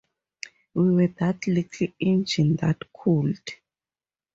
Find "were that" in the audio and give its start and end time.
0.95-1.45